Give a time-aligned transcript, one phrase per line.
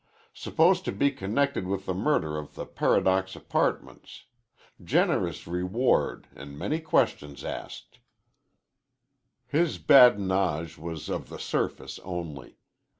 [0.33, 4.23] Supposed to be connected with the murder at the Paradox Apartments.
[4.83, 7.99] Generous reward an' many questions asked."
[9.45, 12.57] His badinage was of the surface only.